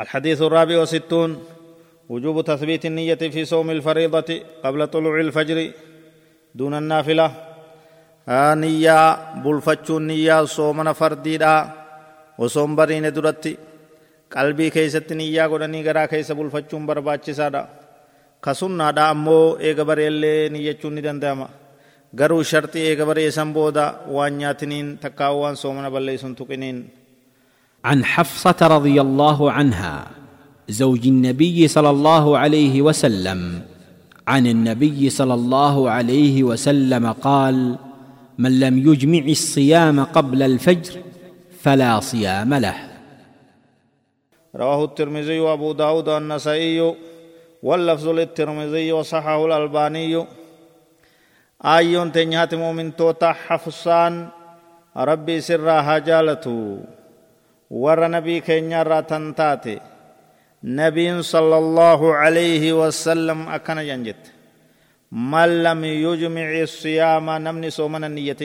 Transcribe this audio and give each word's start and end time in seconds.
الحديث 0.00 0.42
الرابع 0.42 0.78
وستون. 0.82 1.30
وجوب 2.08 2.44
تثبيت 2.44 2.86
النية 2.86 3.14
في 3.14 3.44
صوم 3.44 3.70
الفريضة 3.70 4.40
قبل 4.64 4.86
طلوع 4.86 5.20
الفجر 5.20 5.70
دون 6.54 6.74
النافلة. 6.74 7.26
آه 8.28 8.54
نية 8.54 8.98
بلفتشو 9.44 9.98
نية 9.98 10.44
صومنا 10.44 10.92
فرديدا. 10.92 11.54
وصوم 12.38 12.76
برين 12.76 13.12
درتي 13.12 13.56
قلبي 14.36 14.70
كيست 14.70 15.12
نية 15.12 15.46
قدني 15.46 15.82
غرا 15.86 16.06
كيس 16.06 16.32
بلفتشو 16.32 16.78
برباچ 16.78 17.30
سادا. 17.30 17.68
كسنة 18.44 18.90
دا 18.90 19.10
أمو 19.10 19.56
إيغ 19.56 19.82
بريلي 19.82 20.48
نية 20.48 20.76
چوني 20.82 21.00
دنداما 21.00 21.48
غرو 22.18 22.42
شرطي 22.42 22.78
إيغ 22.78 23.04
بري 23.04 23.30
سنبودا. 23.30 24.00
وان 24.08 24.32
نياتنين 24.38 25.00
تكاوان 25.00 25.54
صومنا 25.54 25.88
بلي 25.88 26.16
سنتقنين 26.16 26.88
عن 27.84 28.04
حفصة 28.04 28.56
رضي 28.62 29.00
الله 29.00 29.52
عنها 29.52 30.06
زوج 30.68 31.06
النبي 31.06 31.68
صلى 31.68 31.90
الله 31.90 32.38
عليه 32.38 32.82
وسلم. 32.82 33.62
عن 34.28 34.46
النبي 34.46 35.10
صلى 35.10 35.34
الله 35.34 35.90
عليه 35.90 36.42
وسلم 36.42 37.12
قال 37.12 37.76
من 38.38 38.60
لم 38.60 38.78
يجمع 38.88 39.24
الصيام 39.28 40.04
قبل 40.04 40.42
الفجر 40.42 41.00
فلا 41.60 42.00
صيام 42.00 42.54
له. 42.54 42.74
رواه 44.56 44.84
الترمذي 44.84 45.40
وأبو 45.40 45.72
داود 45.72 46.08
والنسائي 46.08 46.94
واللفظ 47.62 48.08
للترمذي 48.08 48.92
وصححه 48.92 49.46
الألباني. 49.46 50.26
آيون 51.64 52.12
تنيات 52.12 52.54
مؤمن 52.54 52.96
توتا 52.96 53.32
حفصان 53.32 54.28
ربي 54.96 55.40
سرها 55.40 55.98
جالته 57.70 57.82
ور 57.82 58.08
نبي 58.08 58.40
كينيا 58.40 58.82
راتن 58.82 59.34
تاتي 59.34 59.80
نبي 60.64 61.22
صلى 61.22 61.56
الله 61.58 62.14
عليه 62.14 62.72
وسلم 62.72 63.48
أكن 63.48 63.78
ينجت 63.78 64.22
من 65.12 65.62
لم 65.62 65.84
يجمع 65.84 66.48
الصيام 66.60 67.30
نمني 67.30 67.70
صومنا 67.70 68.06
النية 68.06 68.42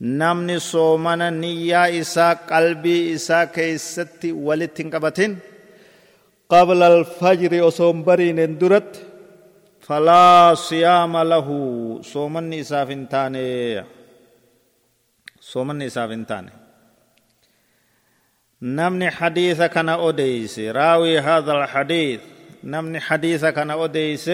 نمني 0.00 0.58
صومنا 0.58 1.30
نية 1.30 2.00
إسا 2.00 2.32
قلبي 2.32 3.14
إسا 3.14 3.44
كيستي 3.44 4.32
ولتن 4.32 4.90
قبتن 4.90 5.36
قبل 6.48 6.82
الفجر 6.82 7.52
وصوم 7.64 8.04
برين 8.04 8.58
درت 8.58 8.92
فلا 9.80 10.54
صيام 10.54 11.14
له 11.16 11.48
صومن 12.02 12.54
إسا 12.54 12.84
فنتاني 12.84 13.84
صومن 15.40 15.82
إسا 15.82 16.06
فنتاني 16.06 16.63
نمني 18.62 19.10
حديث 19.10 19.62
كان 19.62 19.88
أوديس 19.88 20.58
راوي 20.58 21.18
هذا 21.18 21.52
الحديث 21.52 22.20
نمني 22.64 23.00
حديث 23.00 23.44
كان 23.44 23.70
أوديس 23.70 24.28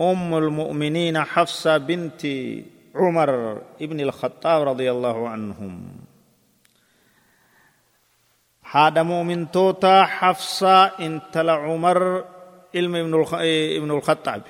أم 0.00 0.34
المؤمنين 0.38 1.24
حفصة 1.24 1.76
بنت 1.76 2.26
عمر 2.94 3.62
ابن 3.82 4.00
الخطاب 4.00 4.68
رضي 4.68 4.90
الله 4.90 5.28
عنهم 5.28 5.88
هذا 8.70 9.02
مؤمن 9.02 9.50
توتا 9.50 10.04
حفصة 10.04 10.84
انت 10.84 11.36
عمر 11.36 12.24
علم 12.74 12.96
ابن 13.76 13.90
الخطاب 13.90 14.42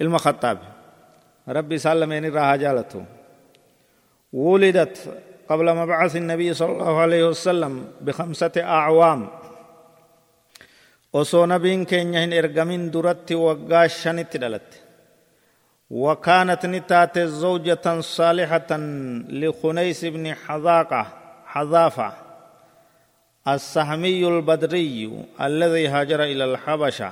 علم 0.00 0.14
الخطاب 0.14 0.58
ربي 1.48 1.78
سلمين 1.78 2.32
راها 2.34 2.56
جالته 2.56 3.04
ولدت 4.32 5.22
قبل 5.48 5.74
مبعث 5.74 6.16
النبي 6.16 6.54
صلى 6.54 6.72
الله 6.72 7.00
عليه 7.00 7.22
وسلم 7.28 7.72
بخمسة 8.00 8.52
أعوام. 8.56 9.28
nabiin 11.48 11.86
keenya 11.86 12.20
hin 12.20 12.32
ergamin 12.32 12.92
duratti 12.92 13.34
waggaa 13.34 13.88
shanitti 13.88 14.38
dhalatte 14.38 14.88
وكانت 15.90 16.66
نتات 16.66 17.18
زوجة 17.18 18.00
صالحة 18.00 18.76
لخنيس 19.28 20.04
بن 20.04 20.34
حذاقة 20.34 21.06
حذافة. 21.46 22.12
السهمي 23.48 24.28
البدري 24.28 25.24
الذي 25.40 25.88
هاجر 25.88 26.22
إلى 26.22 26.44
الحبشة. 26.44 27.10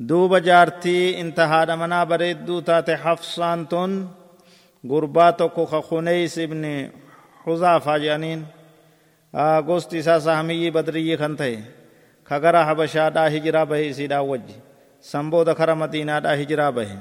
دوب 0.00 0.36
جارتي 0.36 1.20
انتهى 1.20 1.76
منا 1.76 2.04
بريد 2.04 2.62
تات 2.64 2.90
حفصانتون 2.90 4.10
غرباتك 4.90 5.56
خنيس 5.88 6.38
بن 6.38 6.90
حذافة 7.46 7.96
جانين 7.98 8.44
gosti 9.66 9.98
isaa 9.98 10.20
sahamiyyi 10.20 10.70
badriyyi 10.70 11.16
kan 11.18 11.34
ta'e 11.36 11.58
ka 12.28 12.38
gara 12.38 12.64
habashaadhaa 12.64 13.28
hijiraa 13.34 13.66
bahe 13.66 13.88
isiidhaa 13.90 14.22
wajji 14.22 14.54
san 15.00 15.26
booda 15.30 15.54
kara 15.58 15.74
madiinaadhaa 15.74 16.36
hijiraa 16.40 16.72
bahe 16.72 16.96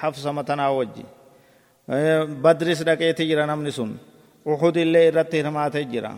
hafsa 0.00 0.32
matanaa 0.32 0.70
wajji 0.78 1.04
badris 2.44 2.84
dhaqeeti 2.84 3.24
jira 3.30 3.46
namni 3.46 3.72
sun 3.72 3.96
uxud 4.52 4.76
illee 4.84 5.08
irratti 5.08 5.36
hirmaatee 5.40 5.84
jira 5.92 6.12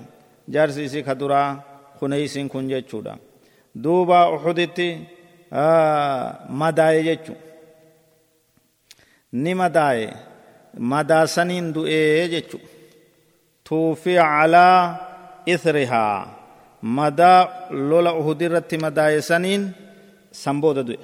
jaarsi 0.57 0.85
isii 0.91 1.03
ka 1.09 1.15
duraa 1.15 1.49
kuneysiin 1.99 2.49
kun 2.49 2.69
jechuudha 2.69 3.15
duuba 3.85 4.19
uxuditti 4.35 4.89
madaaye 6.61 7.03
jechu 7.09 7.35
ni 9.33 9.55
madaaye 9.55 10.09
madaasaniin 10.79 11.75
du'ee 11.75 12.29
jechu 12.29 12.59
توفي 13.65 14.19
على 14.19 14.97
إثرها. 15.49 16.37
مدى 16.83 17.45
لولا 17.71 18.11
أهدرت 18.11 18.75
مدى 18.75 19.21
سنين 19.21 19.73
سنبود 20.33 20.79
دوئ 20.79 20.99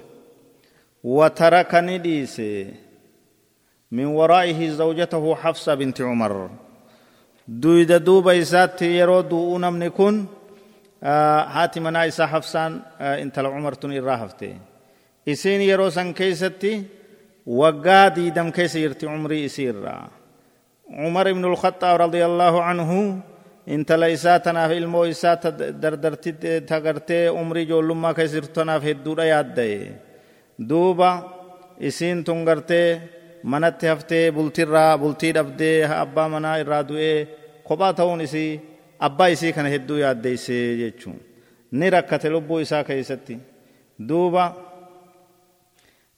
وتركني 1.04 1.98
ديس 1.98 2.40
من 3.92 4.06
ورائه 4.06 4.70
زوجته 4.70 5.34
حفصة 5.34 5.74
بنت 5.74 6.00
عمر. 6.00 6.50
دويد 7.48 7.92
دوبا 7.92 8.40
إسات 8.40 8.82
يرو 8.82 9.20
دو 9.20 9.58
نمني 9.58 9.90
كن 9.90 10.26
آه 11.02 11.40
هاتي 11.40 11.80
منا 11.80 12.06
إسا 12.06 12.26
حفصان 12.26 12.80
آه 13.00 13.22
انت 13.22 13.38
العمر 13.38 13.72
تن 13.74 13.96
إراهفته 13.96 14.56
إسين 15.28 15.60
يرو 15.60 15.90
سن 15.90 16.12
كيستي 16.12 16.84
وقا 17.58 18.08
ديدم 18.08 18.48
كيس 18.56 18.74
يرتي 18.84 19.06
عمري 19.06 19.38
إسير 19.48 19.74
عمر 20.90 21.26
بن 21.32 21.44
الخطاب 21.44 22.00
رضي 22.00 22.22
الله 22.30 22.54
عنه 22.62 22.90
انت 23.68 23.90
ليساتنا 23.92 24.68
في 24.68 24.78
المو 24.78 25.04
إسات 25.04 25.46
دردرت 25.82 26.28
تغرتي 26.70 27.28
عمري 27.28 27.64
جو 27.70 27.80
لما 27.80 28.12
كسرتنا 28.12 28.74
في 28.82 28.90
الدورة 28.90 29.22
ياد 29.32 29.58
دوبا 30.58 31.10
إسين 31.88 32.24
تنغرتي 32.24 32.84
manatti 33.42 33.86
haftee 33.86 34.30
bultirraa 34.36 34.98
bultii 34.98 35.32
dhabdee 35.34 35.86
abbaa 36.02 36.28
manaa 36.28 36.56
irraa 36.62 36.82
du'ee 36.88 37.28
kophaa 37.68 37.92
ta'uun 38.00 38.20
isii 38.26 38.60
abbaa 39.08 39.28
isii 39.34 39.52
kana 39.56 39.68
hedduu 39.74 39.98
yaaddeessee 40.04 40.76
jechuun 40.80 41.16
ni 41.72 41.90
rakkate 41.90 42.28
lubbuu 42.34 42.58
isaa 42.60 42.84
keessatti 42.84 43.38
duuba 44.08 44.44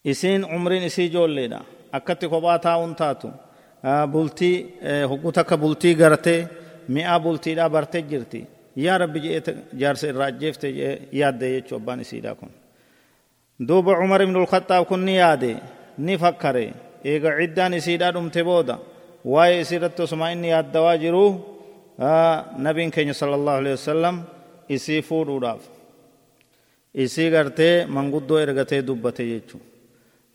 isiin 0.05 0.45
umriin 0.45 0.83
isii 0.83 1.07
ijoolleedha 1.07 1.61
akkatti 1.93 2.29
kophaa 2.29 2.59
taa'uun 2.59 2.95
taatu 2.95 3.31
bultii 4.13 4.57
hogguu 5.09 5.33
takka 5.33 5.57
bultii 5.59 5.95
gartee 5.95 6.49
mi'a 6.89 7.21
bultiidhaa 7.21 7.71
bartee 7.71 8.03
jirti 8.11 8.47
yaa 8.77 8.99
rabbi 8.99 9.21
jedhee 9.21 9.55
jaarsa 9.79 10.09
irraa 10.09 10.27
ajjeefte 10.33 10.69
yaadde 11.13 11.53
jechuu 11.55 11.77
abbaan 11.77 12.01
isiidhaa 12.01 12.35
kun 12.35 12.51
duuba 13.69 13.95
cumar 14.01 14.23
ibnul 14.23 14.47
khaxaab 14.47 14.89
kun 14.89 15.05
ni 15.07 15.17
yaade 15.17 15.57
ni 15.99 16.19
fakkare 16.19 16.67
eega 17.05 17.37
ciddaan 17.39 17.75
isiidhaa 17.75 18.13
dhumte 18.15 18.45
booda 18.45 18.79
waa'ee 19.25 19.61
isiirratti 19.61 20.03
osuma 20.03 20.31
inni 20.33 20.49
yaaddawaa 20.55 20.97
jiruu 21.03 21.31
nabiin 22.59 22.91
keenya 22.91 23.15
sala 23.15 23.35
allahu 23.35 23.59
alehi 23.59 23.77
isii 24.69 25.03
fuudhuudhaaf 25.03 25.63
isii 26.95 27.31
gartee 27.31 27.87
manguddoo 27.87 28.39
ergatee 28.39 28.83
dubbate 28.87 29.25
jechuu 29.33 29.61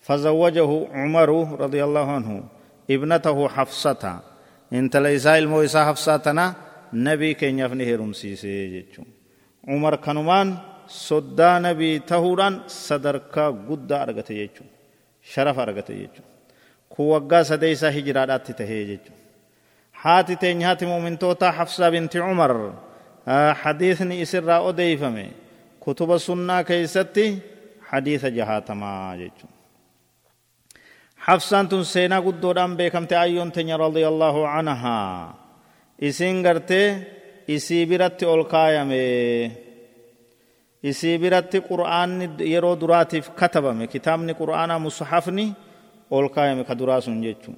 فزوجه 0.07 0.87
عمر 0.93 1.29
رضي 1.63 1.83
الله 1.83 2.11
عنه 2.11 2.43
ابنته 2.91 3.47
حفصة. 3.47 4.19
انت 4.73 4.97
ليسا 4.97 5.37
المو 5.37 5.67
حفصتنا 5.67 6.53
نبي 6.93 7.33
كين 7.33 7.59
يفني 7.59 7.95
هرم 7.95 8.13
سيسي 8.13 8.55
جيچو 8.73 9.03
عمر 9.67 9.95
كنمان 9.95 10.57
صدا 10.87 11.59
نبي 11.59 11.99
تهوران 11.99 12.59
صدركا 12.67 13.47
قد 13.47 13.91
أرغت 13.91 14.31
جيچو 14.31 14.65
شرف 15.31 15.59
أرغت 15.59 15.91
جيچو 15.91 16.23
كوغا 16.89 17.43
سديسا 17.43 17.89
هجرات 17.89 18.51
تهي 18.51 18.99
حاتي 19.93 20.35
تين 20.35 20.61
هاتي 20.61 20.85
مؤمن 20.85 21.19
توتا 21.19 21.51
حفصة 21.51 21.89
بنت 21.89 22.17
عمر. 22.17 22.73
حديثني 23.61 24.21
إسر 24.21 24.69
أديفمي. 24.69 25.27
كتب 25.81 26.11
السنة 26.11 26.61
كيستي 26.61 27.39
حديث 27.89 28.25
جهاتما 28.25 29.15
جيچو 29.19 29.47
xabsaan 31.25 31.67
tun 31.69 31.83
seenaa 31.85 32.21
guddoodhaan 32.21 32.77
beekamte 32.77 33.15
ayyoon 33.17 33.51
teenya 33.51 33.77
radiyallaahu 33.77 34.41
anhaa. 34.45 35.35
Isiin 36.07 36.43
gartee 36.45 36.87
isii 37.47 37.85
biratti 37.89 38.25
ol 38.25 38.43
kaayame. 38.53 39.01
Isii 40.83 41.17
biratti 41.23 41.57
qur'aanni 41.69 42.25
yeroo 42.53 42.75
duraatiif 42.81 43.25
katabame 43.39 43.87
kitaabni 43.93 44.33
qur'aanaa 44.41 44.79
musahafni 44.79 45.45
ol 46.11 46.29
kaayame 46.35 46.63
ka 46.69 46.75
duraa 46.79 47.01
sun 47.01 47.17
jechuun 47.25 47.57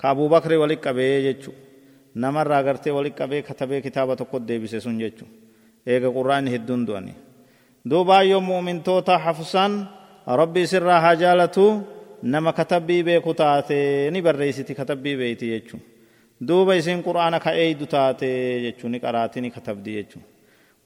ka 0.00 0.10
abuubakri 0.10 0.56
walit 0.62 0.80
qabee 0.80 1.22
jechuun 1.26 1.54
namarraa 2.22 2.62
gartee 2.66 2.90
walit 2.96 3.14
qabee 3.20 3.42
katabee 3.48 3.80
kitaaba 3.86 4.16
tokko 4.16 4.40
deebise 4.48 4.80
sun 4.80 4.96
jechuun 4.98 5.28
eega 5.86 6.08
qur'aanni 6.16 6.50
hedduun 6.54 6.82
du'anii 6.88 7.14
duuba 7.90 8.16
ayyoon 8.24 8.44
muumintoota 8.48 9.18
hafsaan 9.26 9.72
rabbi 10.40 10.60
isirraa 10.66 11.00
haa 11.04 11.14
jaalatuu 11.22 11.70
nama 12.32 12.50
katabbii 12.58 13.02
beeku 13.08 13.32
taate 13.40 14.10
ni 14.12 14.20
barreessiti 14.26 14.72
katabbii 14.80 15.16
beeyti 15.20 15.46
jechu 15.52 15.76
duuba 16.48 16.72
isin 16.80 17.02
qur'aana 17.06 17.38
ka 17.44 17.50
eeydu 17.62 17.86
taate 17.94 18.28
jechuu 18.64 18.88
ni 18.92 18.98
qaraati 19.04 19.38
ni 19.44 19.50
katabdi 19.56 19.90
jechuu 19.98 20.22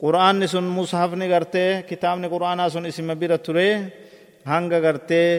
qur'aanni 0.03 0.47
sun 0.53 0.67
mushafni 0.77 1.27
gartee 1.35 1.83
kitaabni 1.91 2.27
qur'aanaa 2.35 2.69
sun 2.75 2.85
isima 2.91 3.15
bira 3.21 3.39
ture 3.47 3.69
hanga 4.51 4.79
gartee 4.87 5.31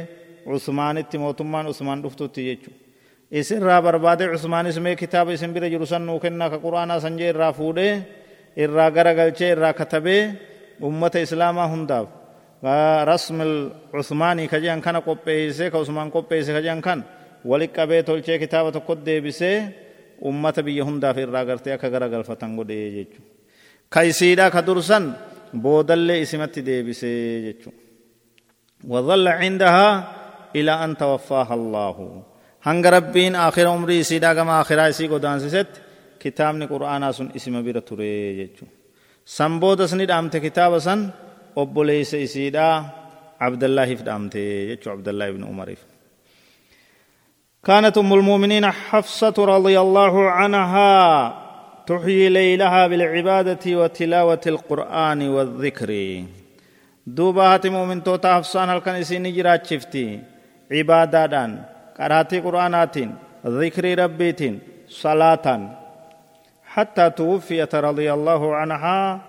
usmaanitti 0.55 1.17
mootummaan 1.23 1.67
usmaan 1.73 1.99
dhuftutti 2.03 2.41
jechuu 2.49 2.73
isinirraa 3.39 3.81
barbaade 3.87 4.23
usmaanis 4.37 4.77
mee 4.85 4.95
kitaaba 5.01 5.31
isin 5.35 5.51
bira 5.55 5.67
jiru 5.73 5.85
san 5.91 6.03
nuu 6.07 6.19
kennaa 6.23 6.49
ka 6.53 6.57
qur'aanaa 6.65 6.99
san 7.03 7.13
jee 7.19 7.29
irraa 7.33 7.51
fuudhee 7.59 7.93
irraa 8.63 8.89
garagalchee 8.97 9.49
irraa 9.55 9.73
katabee 9.79 10.21
ummata 10.87 11.19
islaamaa 11.25 11.67
hundaaf 11.73 12.07
kana 14.85 15.01
qopheeyse 15.01 15.71
ka 15.71 15.77
usmaan 15.79 16.11
qopheeyse 16.11 16.51
ka 16.55 16.61
jehan 16.61 16.81
kan 16.81 17.03
walit 17.45 17.71
qabee 17.73 18.03
tolchee 18.03 18.39
kitaaba 18.39 18.71
tokko 18.71 18.95
deebisee 18.95 19.57
ummata 20.21 20.61
biyya 20.63 20.83
hundaaf 20.83 21.17
irraa 21.17 21.45
gartee 21.45 21.73
akka 21.73 21.89
garagalfatan 21.89 22.55
godhee 22.55 22.89
jechuu 22.97 23.23
ka 23.89 24.01
isiidha 24.03 24.51
ka 24.51 24.61
dursan 24.61 25.15
boodallee 25.53 26.21
isimatti 26.25 26.61
deebisee 26.69 27.41
jechuu 27.47 27.73
وظل 28.87 29.27
عندها 29.27 30.13
إلى 30.55 30.71
أن 30.71 30.97
توفاها 30.97 31.53
الله 31.53 32.23
هنگ 32.63 32.85
ربين 32.85 33.35
آخر 33.35 33.67
عمري 33.67 34.03
سيدا 34.03 34.33
كما 34.33 34.61
آخر 34.61 34.85
آيسي 34.85 35.07
قدان 35.07 35.39
ست 35.39 35.67
كتابني 36.19 36.65
قرآن 36.65 37.11
سن 37.11 37.27
اسم 37.35 37.61
بير 37.61 37.79
تري 37.79 38.11
جچو 38.39 38.65
سنبود 39.25 39.85
سني 39.85 40.05
دامت 40.05 40.35
عبد 43.41 43.63
الله 43.63 43.95
فدامت 43.95 44.37
جچو 44.69 44.89
عبد 44.91 45.07
الله 45.07 45.31
بن 45.31 45.43
عمر 45.43 45.75
كانت 47.63 47.97
أم 47.97 48.13
المؤمنين 48.13 48.65
حفصة 48.71 49.33
رضي 49.37 49.79
الله 49.79 50.29
عنها 50.29 50.93
تحيي 51.87 52.29
ليلها 52.29 52.87
بالعبادة 52.87 53.63
وتلاوة 53.79 54.41
القرآن 54.47 55.29
والذكر 55.29 55.91
دوبا 57.07 57.43
هاتي 57.53 57.69
مؤمن 57.69 58.03
توتا 58.03 58.35
حفصان 58.35 58.69
هل 58.69 58.79
كان 58.79 58.95
اسيني 58.95 59.31
جرات 59.31 59.65
شفتي 59.65 60.19
عبادة 60.71 61.25
دان 61.25 61.51
قراتي 61.99 62.39
قرآنات 62.39 62.95
ذكر 63.45 63.85
ربيتين 64.03 64.59
صلاة 64.89 65.47
حتى 66.73 67.09
توفيت 67.09 67.75
رضي 67.75 68.13
الله 68.13 68.55
عنها 68.55 69.21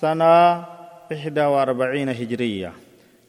سنة 0.00 0.73
إحدى 1.12 1.44
وأربعين 1.52 2.08
هجرية 2.08 2.72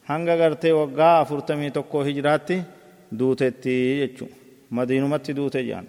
هنگا 0.09 0.35
غرتي 0.35 0.71
وقا 0.71 1.23
فرتمي 1.23 1.69
تكو 1.69 2.01
هجراتي 2.01 2.63
دوتتي 3.11 4.01
يجو 4.01 4.27
مدينمتي 4.71 5.33
دوتي 5.33 5.63
جان 5.67 5.85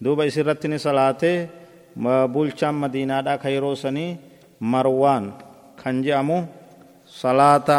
دوبا 0.00 0.26
اسرتني 0.26 0.78
صلاتي 0.78 1.48
bulchaan 1.96 2.76
madiinaadhaa 2.82 3.40
ka 3.40 3.48
yeroo 3.48 3.72
sanii 3.72 4.18
marwaan 4.60 5.32
kan 5.80 6.04
je'amu 6.04 6.44
salaata 7.20 7.78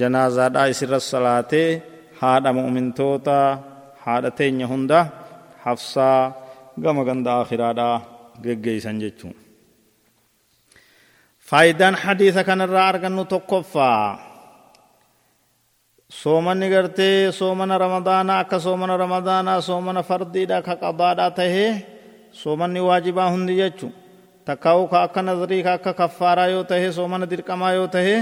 janaazaadhaa 0.00 0.68
isirra 0.72 1.00
salaatee 1.00 1.70
haadha 2.20 2.52
mu'mintoota 2.58 3.36
haadha 4.04 4.30
teenya 4.38 4.66
hunda 4.72 5.00
hafsaa 5.64 6.20
gama 6.84 7.04
ganda 7.08 7.40
akhiraadhaa 7.40 7.96
geggeeysan 8.44 9.00
jechuun. 9.00 9.45
Faayidaan 11.50 11.94
hadiisa 12.04 12.42
kanarraa 12.48 12.88
argannu 12.92 13.24
tokkoffaa 13.32 14.18
soomanni 16.20 16.68
gartee 16.74 17.32
soomana 17.38 17.78
ramadaanaa 17.84 18.38
akka 18.44 18.58
soomana 18.66 18.94
ramadaanaa 19.02 19.60
soomana 19.68 20.02
fardiidha 20.08 20.58
ka 20.66 20.74
qadaadhaa 20.82 21.30
tahee 21.38 21.70
soomanni 22.40 22.80
waajibaa 22.88 23.28
hundi 23.34 23.54
jechu 23.60 23.86
takkaa'u 24.48 24.82
ka 24.92 24.98
akka 25.06 25.20
nazarii 25.28 25.62
ka 25.66 25.72
akka 25.78 25.92
kaffaaraa 26.00 26.46
yoo 26.54 26.64
tahe 26.70 26.88
soomana 26.98 27.26
dirqamaa 27.32 27.72
yoo 27.78 27.88
tahe 27.96 28.16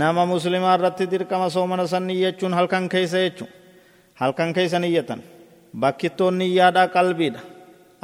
nama 0.00 0.22
muslimaa 0.32 0.74
irratti 0.78 1.04
dirqama 1.12 1.46
soomana 1.56 1.84
san 1.92 2.04
niyyachuun 2.08 2.54
halkan 2.58 2.84
keessa 2.92 3.18
jechu 3.24 3.44
halkan 4.20 4.50
keessa 4.56 4.78
niyyatan 4.84 5.20
bakkittoon 5.82 6.34
niyyaadhaa 6.40 6.88
qalbiidha 6.96 7.40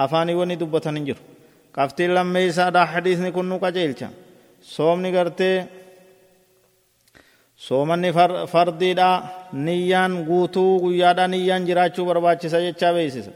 afaanii 0.05 0.37
wani 0.41 0.55
dubbatan 0.63 0.95
hin 0.99 1.07
jiru 1.11 1.23
qabtiin 1.77 2.13
lammeeysaadhaa 2.17 2.87
hadiisni 2.95 3.31
kun 3.37 3.47
nu 3.51 3.57
qajeelcha 3.65 4.09
soomni 4.75 5.11
gartee 5.17 5.57
soomanni 7.67 8.11
fardiidhaa 8.53 9.17
niyyaan 9.53 10.15
guutuu 10.29 10.81
guyyaadhaa 10.85 11.29
niyyaan 11.35 11.67
jiraachuu 11.69 12.07
barbaachisa 12.11 12.59
jechaa 12.67 12.93
beeksisa 12.97 13.31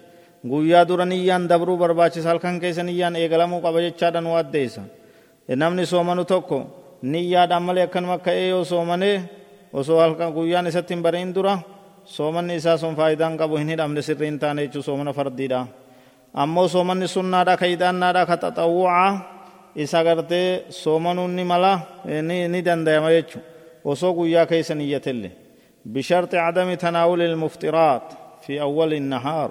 guyyaa 0.50 0.88
dura 0.88 1.04
niyyaan 1.12 1.48
dabruu 1.50 1.76
barbaachisa 1.82 2.28
halkan 2.28 2.60
keessa 2.62 2.82
niyyaan 2.88 3.16
eegalamuu 3.16 3.60
qaba 3.64 3.78
jechaadha 3.86 4.20
nu 4.20 4.30
namni 5.62 5.86
soomanu 5.92 6.24
tokko 6.32 6.58
niyyaadhaan 7.12 7.62
malee 7.62 7.84
akkanuma 7.86 8.18
ka'ee 8.26 8.48
yoo 8.48 8.64
soomanee 8.64 9.16
osoo 9.72 10.00
halkan 10.00 10.32
guyyaan 10.36 10.66
isatti 10.66 10.94
hin 10.94 11.02
bari'in 11.02 11.34
dura 11.34 11.58
soomanni 12.04 12.54
isaa 12.60 12.76
sun 12.76 12.94
faayidaan 12.96 13.36
qabu 13.40 13.56
hin 13.56 13.68
hidhamne 13.74 14.02
sirrii 14.02 14.38
taane 14.38 14.62
jechuu 14.66 14.82
soomana 14.82 15.12
fardiidha 15.12 15.66
ammoo 16.34 16.68
soomanni 16.68 17.08
sunnaadha 17.08 17.56
ka 17.56 17.66
xaxawwucaa 18.30 19.31
isa 19.74 20.04
gartee 20.04 20.64
soomanuun 20.70 21.36
ni 21.36 21.44
mala 21.44 21.72
ni 22.52 22.62
dandayama 22.62 23.10
jechuudha 23.16 23.46
osoo 23.84 24.12
guyyaa 24.14 24.46
keessan 24.46 24.80
iyyatille 24.80 25.30
bisharti 25.92 26.36
cadami 26.36 26.76
tanaawul 26.76 27.20
ilmuftiraat 27.20 28.06
fi 28.44 28.58
awwali 28.66 29.00
nahaar 29.00 29.50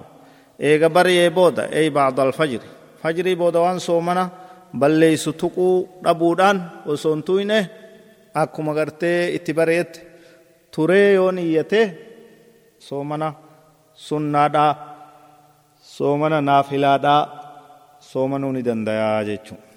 eega 0.58 0.88
bariyee 0.88 1.30
booda 1.30 1.68
ey 1.78 1.90
bacda 1.90 2.22
alfajri 2.22 2.68
fajrii 3.02 3.36
booda 3.36 3.60
waan 3.60 3.80
soomana 3.80 4.30
balleeysu 4.80 5.32
tuquu 5.32 5.88
dhabuudhaan 6.04 6.58
osoo 6.86 7.12
hin 7.14 7.22
tuyne 7.22 7.58
akkuma 8.34 8.72
gartee 8.74 9.34
itti 9.36 9.52
bareette. 9.54 10.00
Turee 10.74 11.14
yoon 11.14 11.38
iyyate 11.38 11.80
soomana 12.78 13.34
sunnaadhaa 13.94 14.72
soomana 15.96 16.40
naafilaadhaa 16.40 17.20
soomanuu 18.10 18.52
ni 18.52 18.62
dandayaa 18.68 19.24
jechuudha 19.24 19.71